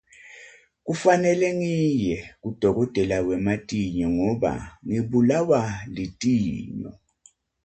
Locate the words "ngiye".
1.57-2.15